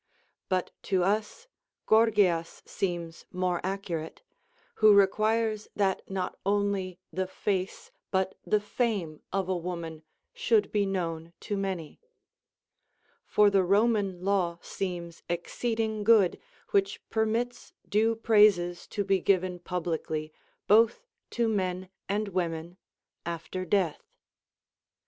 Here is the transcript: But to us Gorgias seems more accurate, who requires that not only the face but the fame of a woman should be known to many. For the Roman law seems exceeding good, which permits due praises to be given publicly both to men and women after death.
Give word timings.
But 0.49 0.71
to 0.89 1.03
us 1.03 1.47
Gorgias 1.85 2.63
seems 2.65 3.25
more 3.31 3.61
accurate, 3.63 4.23
who 4.81 4.95
requires 4.95 5.67
that 5.75 6.01
not 6.09 6.39
only 6.43 6.97
the 7.13 7.27
face 7.27 7.91
but 8.09 8.33
the 8.43 8.59
fame 8.59 9.21
of 9.31 9.47
a 9.47 9.55
woman 9.55 10.01
should 10.33 10.71
be 10.71 10.87
known 10.87 11.33
to 11.41 11.55
many. 11.55 12.01
For 13.27 13.51
the 13.51 13.61
Roman 13.63 14.23
law 14.25 14.57
seems 14.63 15.21
exceeding 15.29 16.03
good, 16.03 16.39
which 16.71 17.07
permits 17.11 17.71
due 17.87 18.15
praises 18.15 18.87
to 18.87 19.03
be 19.03 19.19
given 19.21 19.59
publicly 19.59 20.33
both 20.65 21.05
to 21.29 21.47
men 21.47 21.89
and 22.09 22.29
women 22.29 22.77
after 23.23 23.65
death. 23.65 24.01